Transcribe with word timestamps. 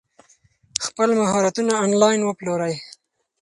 خپل 0.85 1.09
مهارتونه 1.21 1.73
انلاین 1.85 2.21
وپلورئ. 2.23 2.75